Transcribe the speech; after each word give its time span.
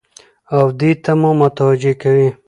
او 0.55 0.63
دې 0.79 0.91
ته 1.03 1.11
مو 1.19 1.31
متوجه 1.39 1.93
کوي 2.01 2.27